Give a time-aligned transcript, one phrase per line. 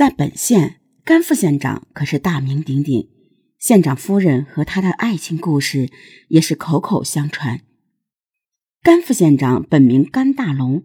[0.00, 3.10] 在本县，甘副县长可是大名鼎鼎，
[3.58, 5.90] 县长夫人和他的爱情故事
[6.28, 7.60] 也是口口相传。
[8.82, 10.84] 甘副县长本名甘大龙，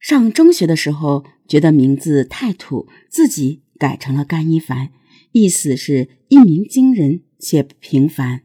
[0.00, 4.88] 上中学的时候觉得名字太土，自己改成了甘一凡，
[5.32, 8.44] 意思是一鸣惊人且不平凡。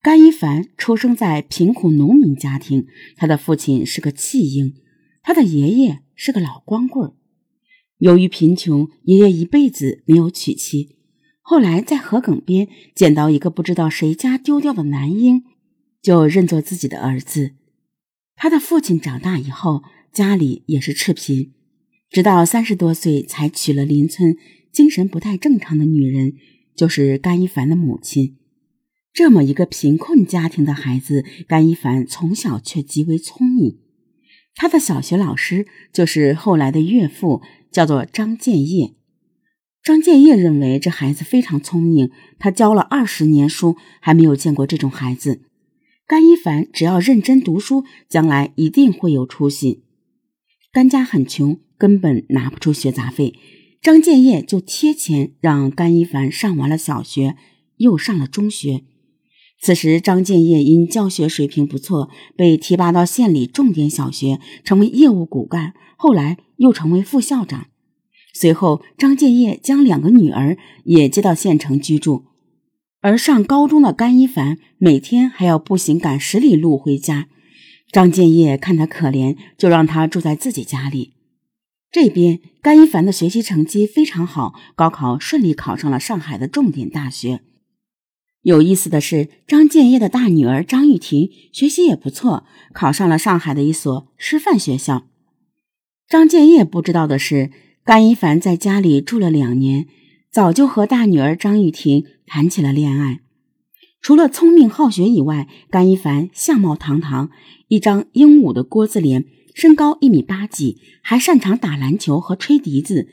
[0.00, 4.76] 甘一凡出生在贫苦农民家庭，他的父亲是个弃婴，
[5.22, 7.12] 他的爷爷是个老光棍。
[7.98, 10.96] 由于贫穷，爷爷一辈子没有娶妻。
[11.40, 15.44] 后来在河埂边捡到一个不知道谁家丢掉的男婴，
[16.02, 17.52] 就认作自己的儿子。
[18.34, 21.52] 他的父亲长大以后，家里也是赤贫，
[22.10, 24.36] 直到三十多岁才娶了邻村
[24.72, 26.34] 精神不太正常的女人，
[26.74, 28.36] 就是甘一凡的母亲。
[29.12, 33.78] 这么一个贫困家庭的孩子，甘一凡从小却极为聪明。
[34.56, 37.42] 他的小学老师就是后来的岳父。
[37.74, 38.94] 叫做张建业。
[39.82, 45.42] 张建业认为这孩子非常聪明，他教了二十年书，还没有见过这种孩子。
[46.06, 49.82] 甘一凡只要认真读书，将来一定会有出息。
[50.72, 53.34] 甘家很穷，根本拿不出学杂费，
[53.82, 57.36] 张建业就贴钱让甘一凡上完了小学，
[57.78, 58.84] 又上了中学。
[59.60, 65.74] 此时，张建业因教学水平不错，被提拔到县里重点小学，成为业务骨干。
[66.04, 67.68] 后来又成为副校长。
[68.34, 72.26] 随后，张建业将两个女儿也接到县城居住。
[73.00, 77.28] 而上高中的甘一凡每天还要步行赶十里路回家。
[77.90, 81.14] 张建业看他可怜，就让他住在自己家里。
[81.90, 87.40] 这边，甘一凡的学习成绩非常好，高考顺利考上了上海的重点大学。
[88.42, 95.06] 有意思的是，张建业的大女儿张玉婷学习也不错，考上了上海的一所师范学校。
[96.08, 97.50] 张建业不知道的是，
[97.82, 99.86] 甘一凡在家里住了两年，
[100.30, 103.20] 早就和大女儿张玉婷谈起了恋爱。
[104.02, 107.30] 除了聪明好学以外，甘一凡相貌堂堂，
[107.68, 109.24] 一张英武的郭子脸，
[109.54, 113.08] 身高一米八几，还擅长打篮球和吹笛子，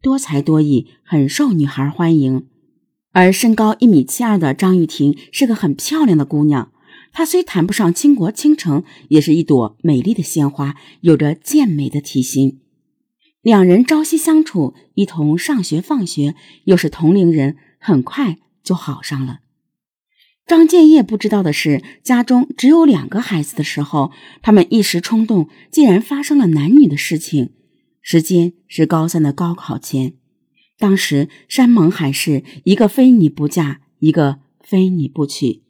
[0.00, 2.46] 多才多艺，很受女孩欢迎。
[3.12, 6.70] 而身高一米七二的张玉婷是个很漂亮的姑娘，
[7.16, 12.60] 她虽谈不上倾国倾城，也是一朵美丽的鲜花，有着健美的体型。
[13.40, 16.34] 两人朝夕相处，一同上学放学，
[16.64, 19.38] 又是同龄人，很快就好上了。
[20.46, 24.12] 张建业不知道的是，家中只有两个孩子的时候，
[24.42, 27.54] 他们一时冲动，竟然发生了男女的事情。
[28.02, 30.12] 时间是高三的高考前。
[30.78, 35.62] 当时山盟海誓，一个非你不嫁，一个非你不娶。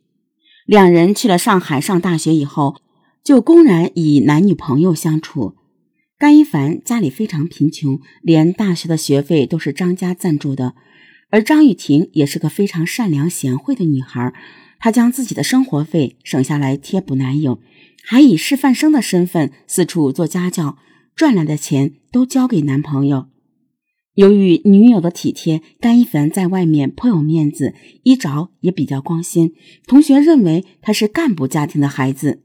[0.66, 2.80] 两人去了上海上大学以后，
[3.22, 5.54] 就公然以男女朋友相处。
[6.18, 10.74] 甘一凡家里非常贫穷，连大学的学费都是张家赞助的。
[11.30, 14.32] 而张雨婷也是个非常善良贤惠的女孩，
[14.80, 17.60] 她将自己的生活费省下来贴补男友，
[18.02, 20.78] 还以师范生的身份四处做家教，
[21.14, 23.26] 赚来的钱都交给男朋友。
[24.16, 29.52] 由于女友的体贴，甘一凡在外面颇有面子，衣着也比较光鲜。
[29.86, 32.42] 同学认为他是干部家庭的孩子。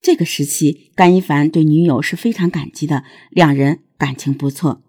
[0.00, 4.82] 这个时期，甘一凡对女友是非常感激的，两人感情不错。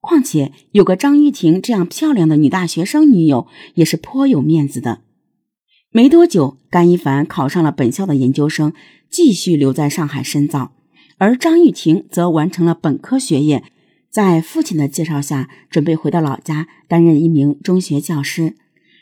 [0.00, 5.02] 况且有个张玉婷这样漂亮的女大学生女友，也是颇有面子的。
[5.92, 8.72] 没多久，甘一凡考上了本校的研究生，
[9.08, 10.72] 继续留在上海深造，
[11.18, 13.62] 而张玉婷则完成了本科学业。
[14.10, 18.56] 在父亲的介绍下，准备回到老家担任一名中学教师。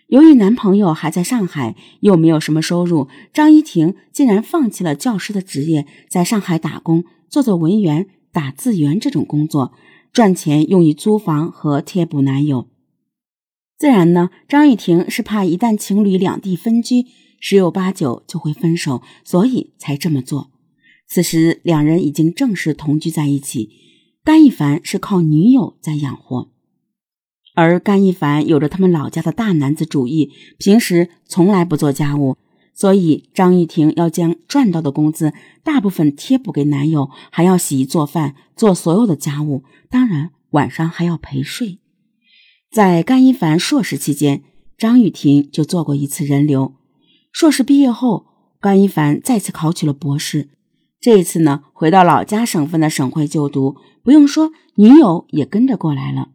[0.08, 9.72] 由于男朋友还在上海，又没有什么收入，张一婷竟然放弃了教师的职业，在上海打工，做做文员、打字员这种工作，
[10.12, 12.68] 赚钱用于租房和贴补男友。
[13.78, 17.06] 自然呢，张玉婷是怕一旦情侣两地分居，
[17.40, 20.50] 十有八九就会分手，所以才这么做。
[21.06, 23.70] 此时，两人已经正式同居在一起。
[24.28, 26.50] 甘一凡是靠女友在养活，
[27.54, 32.36] 而甘一凡有着他们老家的大男子主义，平时从来不做家务，
[32.74, 35.32] 所以张玉婷要将赚到的工资
[35.64, 41.78] 大部分贴补给男友，还要洗衣做饭，做所有的家务，当然晚上还要陪睡。
[42.70, 44.42] 在甘一凡硕士期间，
[44.76, 46.74] 张玉婷就做过一次人流。
[47.32, 48.26] 硕士毕业后，
[48.60, 50.50] 甘一凡再次考取了博士。
[51.00, 56.30] 这一次呢，回到老家省份的省会就读，不用说，女友也跟着过来了。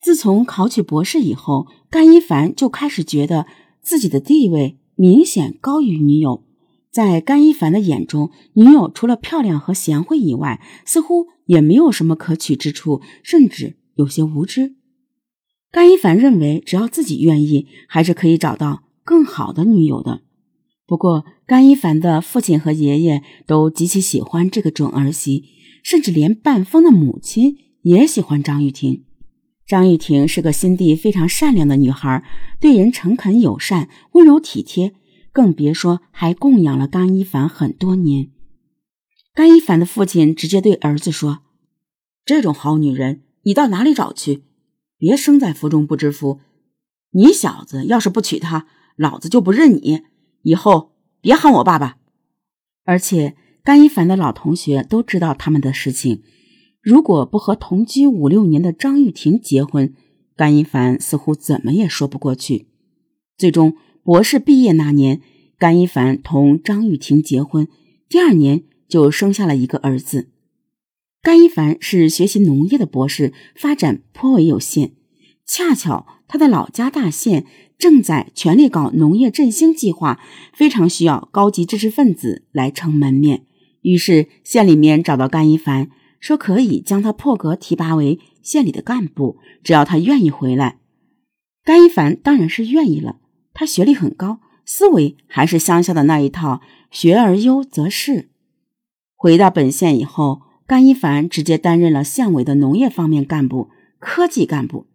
[0.00, 3.46] 自从考取博士以后，甘一凡就开始觉得
[3.80, 6.44] 自己的地位明显高于女友。
[6.90, 14.74] 在甘一凡的眼中，女友除了漂亮和贤惠以外，似乎也没有什么可取之处，甚至有些无知。
[15.70, 20.22] 甘一凡认为，只要自己愿意，还是可以找到更好的女友的。
[20.86, 25.44] 不过，甘一凡的父亲和爷爷都极其喜欢这个准儿媳，
[25.82, 29.04] 甚至连半峰的母亲也喜欢张玉婷。
[29.66, 32.22] 张玉婷是个心地非常善良的女孩，
[32.60, 34.94] 对人诚恳友善、温柔体贴，
[35.32, 38.30] 更别说还供养了甘一凡很多年。
[39.34, 41.40] 甘一凡的父亲直接对儿子说
[42.24, 44.44] ：“这种好女人，你到哪里找去？
[44.96, 46.38] 别生在福中不知福。
[47.10, 50.02] 你小子要是不娶她，老子就不认你。
[50.46, 51.98] 以后别喊我爸爸。”
[52.86, 53.34] 而且
[53.64, 56.22] 甘一凡的老同学都知道他们的事情。
[56.80, 59.92] 如果不和同居五六年的张玉婷结婚，
[60.36, 62.68] 甘一凡似乎怎么也说不过去。
[63.36, 65.20] 最终，博士毕业那年，
[65.58, 67.66] 甘一凡同张玉婷结婚，
[68.08, 70.28] 第二年就生下了一个儿子。
[71.20, 74.92] 甘一凡是学习农业的博士，发展颇为有限。
[75.46, 77.46] 恰巧他的老家大县
[77.78, 80.20] 正在全力搞农业振兴计划，
[80.52, 83.46] 非常需要高级知识分子来撑门面。
[83.82, 85.90] 于是县里面找到甘一凡。
[86.18, 90.78] 说可以将他破格提拔为县里的干部，只要他愿意回来。
[91.62, 93.16] 甘一凡当然是愿意了。
[93.52, 98.30] 他学历很高，思维还是乡下的那一套，学而优则仕。
[99.14, 103.68] 回到本县以后，甘一凡直接担任了县委的农业方面干部、
[104.00, 104.86] 科技干部。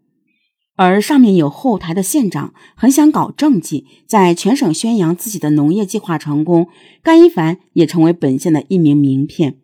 [0.84, 6.70] 而上面有后台的县长很想搞政绩，在全省宣扬自己的农业计划成功，
[7.04, 9.60] 甘一凡也成为本县的一名名片。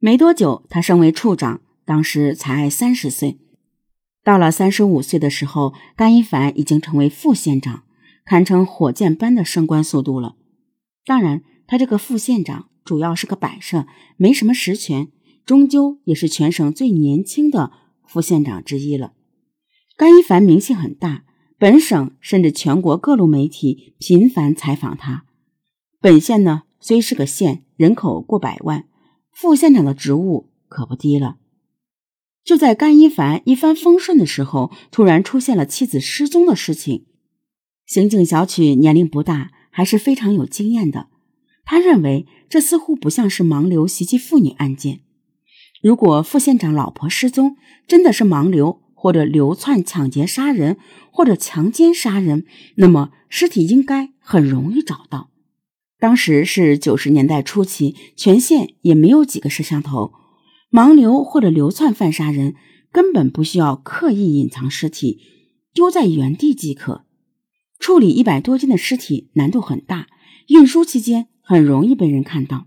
[0.00, 3.38] 没多久，他升为处长，当时才三十岁。
[4.22, 7.84] 到了三十五岁的时候，甘一凡已经成为副县长，
[8.26, 10.36] 堪称火箭般的升官速度了。
[11.06, 13.86] 当然，他这个副县长主要是个摆设，
[14.18, 15.08] 没什么实权，
[15.46, 17.72] 终究也是全省最年轻的
[18.06, 19.14] 副县长之一了。
[20.00, 21.24] 甘一凡名气很大，
[21.58, 25.26] 本省甚至全国各路媒体频繁采访他。
[26.00, 28.86] 本县呢，虽是个县，人口过百万。
[29.30, 31.36] 副县长的职务可不低了。
[32.42, 37.04] 就在甘一凡一帆风顺的时候，突然出现了妻子失踪的事情。
[37.84, 41.08] 刑警小曲年龄不大，还是非常有经验的。
[41.66, 45.00] 他认为这似乎不像是盲流袭击妇女案件。
[45.82, 50.76] 如果副县长老婆失踪真的是盲流，或者流窜抢劫杀人，
[51.10, 52.44] 或者强奸杀人，
[52.74, 55.30] 那么尸体应该很容易找到。
[55.98, 60.12] 当时是九十年代初期，全县也没有几个摄像头，
[60.70, 62.56] 盲流或者流窜犯杀人
[62.92, 65.18] 根本不需要刻意隐藏尸体，
[65.72, 67.06] 丢在原地即可。
[67.78, 70.08] 处理一百多斤的尸体难度很大，
[70.48, 72.66] 运输期间很容易被人看到。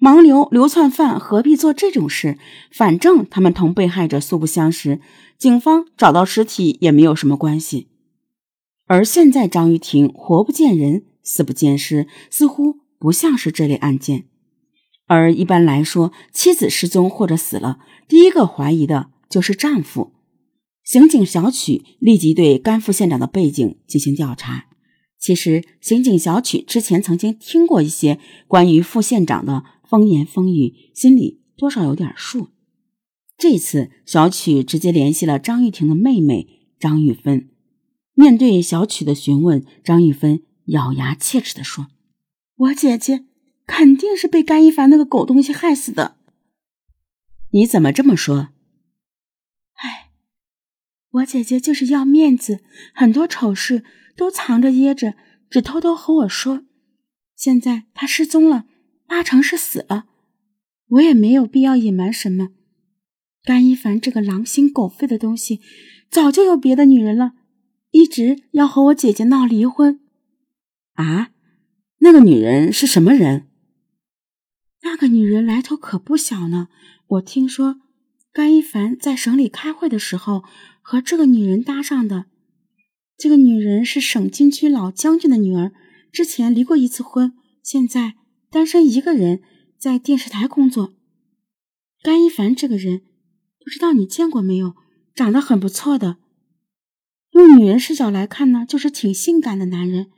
[0.00, 2.38] 盲流流窜犯何必做这种事？
[2.70, 5.00] 反正他们同被害者素不相识，
[5.38, 7.88] 警方找到尸体也没有什么关系。
[8.86, 11.04] 而现在张玉婷活不见人。
[11.28, 14.26] 死不见尸，似乎不像是这类案件。
[15.08, 20.12] 而一般来说，妻子失踪或者死了，第一个怀疑的就是丈夫。
[20.84, 24.66] 刑警小曲立即对甘副县长的背景进行调查。
[25.18, 32.48] 其实，刑警小曲之前曾经听过一些关于副县长的风言风语，心里多少有点数。
[33.38, 37.50] 这次，小曲直接联系了张玉婷的妹妹张玉芬。
[38.14, 40.42] 面对小曲的询问，张玉芬。
[40.66, 41.86] 咬牙切齿地说
[42.56, 43.24] ：“我姐姐
[43.68, 46.16] 肯定是被甘一凡那个狗东西害死的。”
[47.54, 48.48] 你怎么这么说？
[49.74, 50.10] 哎，
[51.10, 53.84] 我姐姐就是要面子，很多丑事
[54.16, 55.14] 都藏着掖着，
[55.48, 56.64] 只偷偷和我说。
[57.36, 58.66] 现在她失踪了，
[59.06, 60.06] 八成是死了，
[60.88, 62.48] 我也没有必要隐瞒什么。
[63.42, 65.60] 甘一凡这个狼心狗肺的东西，
[66.10, 67.32] 早就有别的女人了，
[67.92, 70.00] 一直要和我姐姐闹离婚。
[70.94, 71.30] 啊，
[71.98, 73.46] 那个女人是什么人？
[74.82, 76.68] 那个女人来头可不小呢。
[77.06, 77.80] 我听说，
[78.32, 80.42] 甘一凡在省里开会的时候
[80.82, 82.26] 和这个女人搭上的。
[83.16, 85.72] 这个女人是省军区老将军的女儿，
[86.12, 87.32] 之前离过一次婚，
[87.62, 88.16] 现在
[88.50, 89.42] 单身一个人，
[89.78, 90.94] 在电视台工作。
[92.02, 93.02] 甘一凡这个人，
[93.58, 94.74] 不知道你见过没有？
[95.14, 96.18] 长得很不错的，
[97.30, 100.10] 用女人视角来看呢，就是挺性感的男人。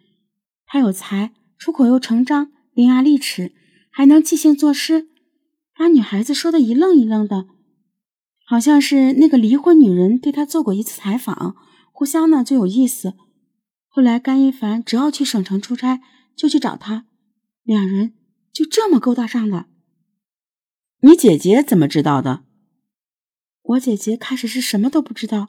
[0.67, 3.53] 他有才，出口又成章，伶牙俐齿，
[3.91, 5.09] 还能即兴作诗，
[5.77, 7.47] 把女孩子说的一愣一愣的。
[8.45, 11.55] 好像是那个离婚女人对他做过一次采访，
[11.93, 13.15] 互相呢就有意思。
[13.87, 16.01] 后来甘一凡只要去省城出差，
[16.35, 17.07] 就去找他，
[17.63, 18.15] 两人
[18.59, 19.69] 就这么勾搭上了。
[21.03, 22.43] 你姐姐怎么知道的？
[23.63, 25.49] 我姐姐开始是什么都不知道，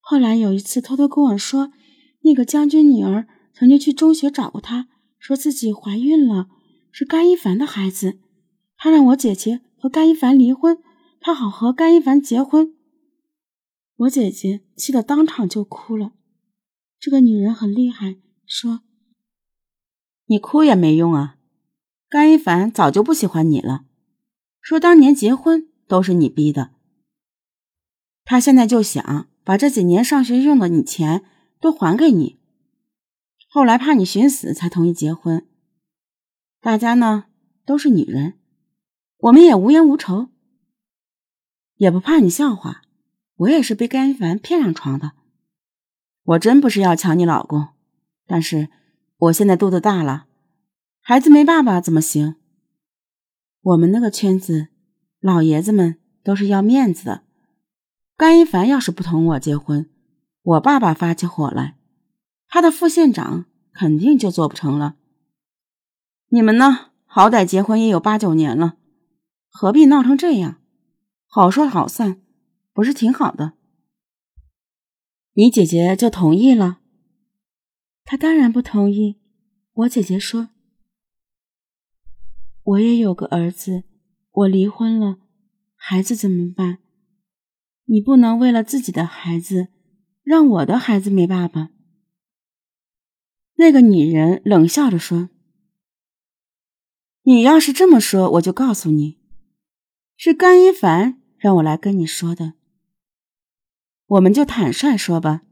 [0.00, 1.70] 后来有一次偷偷跟我说，
[2.22, 6.48] 那个将军女儿曾经去中学找过他，说自己怀孕了，
[6.90, 8.18] 是甘一凡的孩子。
[8.76, 10.82] 他让我姐姐和甘一凡离婚，
[11.20, 12.74] 他好和甘一凡结婚。
[13.94, 16.14] 我姐姐气得当场就哭了。
[16.98, 18.80] 这个女人很厉害，说
[20.26, 21.36] ：“你哭也没用啊，
[22.08, 23.84] 甘一凡早就不喜欢你了。
[24.60, 26.70] 说当年结婚都是你逼的，
[28.24, 31.22] 他现在就想。”把这几年上学用的你钱
[31.60, 32.38] 都还给你，
[33.50, 35.46] 后来怕你寻死才同意结婚。
[36.62, 37.26] 大家呢
[37.66, 38.38] 都是女人，
[39.18, 40.30] 我们也无冤无仇，
[41.76, 42.84] 也不怕你笑话。
[43.36, 45.12] 我也是被甘一凡骗上床的，
[46.22, 47.68] 我真不是要抢你老公，
[48.26, 48.70] 但是
[49.18, 50.26] 我现在肚子大了，
[51.06, 52.36] 孩子没爸爸怎么行？
[53.60, 54.68] 我们那个圈子，
[55.20, 57.24] 老爷子们都是要面子的。
[58.16, 59.90] 甘一凡要是不同我结婚，
[60.40, 61.76] 我爸爸发起火来，
[62.48, 63.44] 他的副县长
[63.74, 64.96] 肯定就做不成了。
[66.28, 66.92] 你们呢？
[67.04, 68.78] 好歹结婚也有八九年了，
[69.50, 70.56] 何必闹成这样？
[71.26, 72.22] 好说好散，
[72.72, 73.52] 不是挺好的？
[75.34, 76.78] 你姐姐就同意了？
[78.06, 79.20] 她当然不同意。
[79.74, 80.48] 我姐姐说
[82.64, 83.84] ：“我也有个儿子，
[84.30, 85.18] 我离婚了，
[85.76, 86.78] 孩子怎么办？”
[87.86, 89.68] 你不能为了自己的孩子，
[90.22, 91.68] 让我的孩子没爸爸。
[93.56, 95.28] 那个女人冷笑着说
[97.24, 99.20] ：“你要是这么说，我就告诉你，
[100.16, 102.54] 是甘一凡让我来跟你说的。
[104.06, 105.42] 我们就坦率说吧，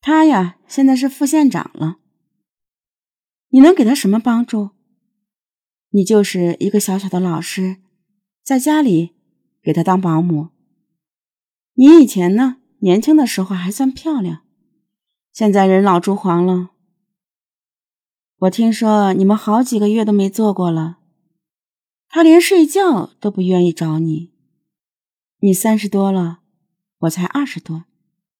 [0.00, 1.98] 他呀，现在是副县长了。
[3.48, 4.70] 你能给他什么帮助？
[5.94, 7.76] 你就是一个小小的老师，
[8.42, 9.12] 在家里
[9.62, 10.48] 给他当保姆。”
[11.74, 12.56] 你以前呢？
[12.80, 14.42] 年轻的时候还算漂亮，
[15.32, 16.70] 现在人老珠黄了。
[18.40, 20.98] 我听说你们好几个月都没做过了，
[22.08, 24.32] 他连睡觉都不愿意找你。
[25.38, 26.40] 你三十多了，
[26.98, 27.84] 我才二十多，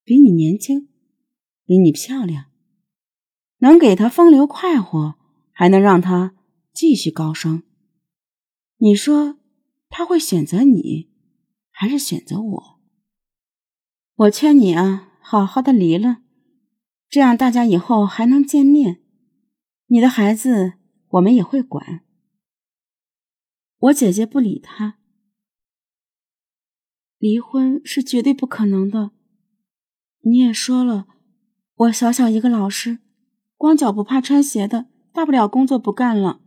[0.04, 0.88] 比你年轻，
[1.64, 2.46] 比你漂亮，
[3.58, 5.14] 能给他风流快活，
[5.52, 6.34] 还能让他
[6.75, 7.62] 继续高升。
[8.78, 9.38] 你说
[9.88, 11.09] 他会选择你，
[11.71, 12.81] 还是选择我？
[14.16, 16.23] 我劝你啊，好好的离了，
[17.09, 19.02] 这样大家以后还能见面。
[19.87, 20.75] 你的孩子
[21.11, 22.04] 我们也会管。
[23.78, 24.99] 我姐姐不理他，
[27.19, 29.12] 离婚是绝对不可能的。
[30.21, 31.07] 你也说了，
[31.75, 32.99] 我小小一个老师，
[33.57, 36.40] 光脚不怕穿鞋的，大不了工作不干了。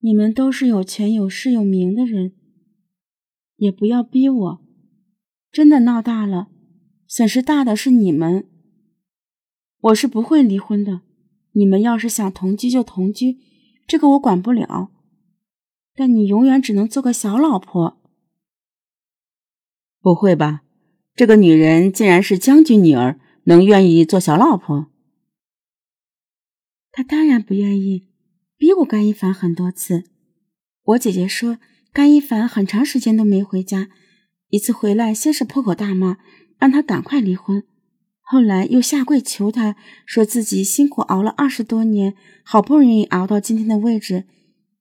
[0.00, 2.32] 你们都是有钱有势有名的人，
[3.56, 4.60] 也不要逼我。
[5.52, 6.48] 真的闹大了。
[7.06, 8.48] 损失大的是你们，
[9.80, 11.02] 我是不会离婚的。
[11.52, 13.40] 你们要是想同居就同居，
[13.86, 14.92] 这个我管不了。
[15.94, 18.00] 但你永远只能做个小老婆。
[20.00, 20.62] 不会吧？
[21.14, 24.86] 这个女人竟然是将军女儿，能愿意做小老婆？
[26.92, 28.06] 她当然不愿意，
[28.60, 30.04] 逼过甘一凡很多次。
[30.82, 31.56] 我姐姐说，
[31.94, 33.88] 甘一凡很长时间都没回家，
[34.50, 36.18] 一次回来先是破口大骂。
[36.58, 37.64] 让他赶快离婚，
[38.20, 42.14] 后来又下跪求他，说自己辛苦熬了二十多年，
[42.44, 44.24] 好不容易熬到今天的位置。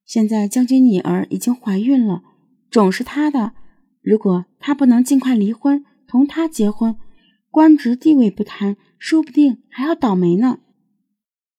[0.03, 2.21] 现在将军女儿已经怀孕了，
[2.69, 3.53] 种是他的。
[4.01, 6.97] 如果他不能尽快离婚，同他结婚，
[7.49, 10.59] 官职地位不谈，说不定还要倒霉呢。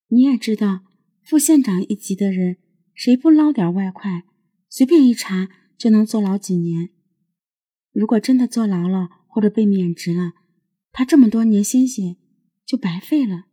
[0.09, 0.81] 你也知道，
[1.23, 2.57] 副县长一级的人，
[2.95, 4.25] 谁不捞点外快，
[4.69, 5.49] 随便一查
[5.79, 6.91] 就能坐牢几年。
[7.93, 10.33] 如果真的坐牢了，或者被免职了，
[10.93, 12.17] 他这么多年心血
[12.67, 13.45] 就白费了。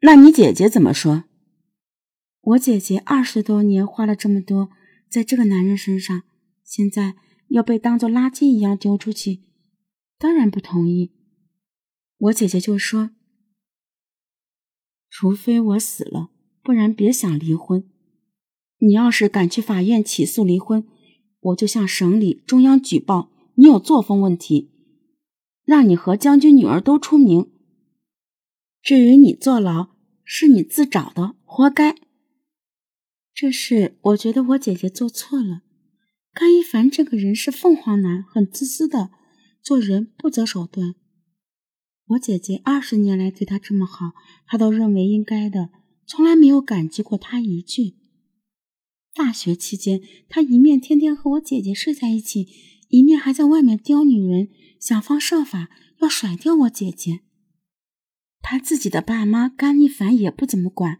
[0.00, 1.24] 那你姐姐怎么说？
[2.40, 4.70] 我姐姐二十多年花了这么多
[5.08, 6.24] 在这个男人身上，
[6.64, 7.14] 现在
[7.48, 9.42] 要被当做垃圾一样丢出去，
[10.18, 11.12] 当然不同意。
[12.18, 13.10] 我姐姐就说
[15.14, 16.30] ：“除非我死了，
[16.62, 17.84] 不然别想离婚。
[18.78, 20.86] 你要是敢去法院起诉离婚，
[21.40, 24.70] 我就向省里、中央举报。”你有作风问题，
[25.62, 27.50] 让你和将军女儿都出名。
[28.80, 29.90] 至于你坐牢，
[30.24, 31.94] 是你自找的，活该。
[33.34, 35.60] 这事我觉得我姐姐做错了。
[36.32, 39.10] 甘一凡这个人是凤凰男，很自私的，
[39.62, 40.94] 做人不择手段。
[42.08, 44.12] 我姐姐二十年来对他这么好，
[44.46, 45.70] 他都认为应该的，
[46.06, 47.96] 从来没有感激过他一句。
[49.14, 52.46] 大学期间，他一面天天和我姐姐睡在一起。
[52.88, 55.70] 一面还在外面刁女人，想方设法
[56.02, 57.20] 要甩掉我姐姐。
[58.42, 60.98] 他自己的爸妈甘一凡也不怎么管，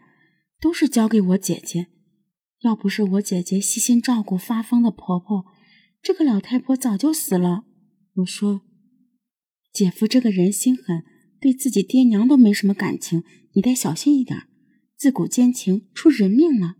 [0.58, 1.88] 都是交给我姐姐。
[2.60, 5.44] 要不是我姐姐细心照顾发疯的婆婆，
[6.00, 7.64] 这个老太婆早就死了。
[8.14, 8.62] 我说，
[9.72, 11.02] 姐夫这个人心狠，
[11.40, 13.24] 对自己爹娘都没什么感情，
[13.54, 14.42] 你得小心一点。
[14.96, 16.76] 自古奸情出人命了。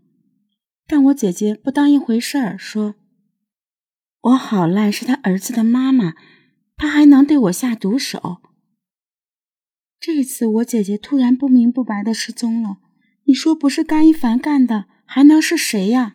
[0.85, 2.95] 但我姐姐不当一回事儿，说
[4.21, 6.13] ：“我好赖是他儿子的妈妈，
[6.75, 8.41] 他还能对我下毒手。”
[9.99, 12.77] 这次我姐姐突然不明不白的失踪了，
[13.23, 16.11] 你说不是甘一凡干的，还能是谁呀？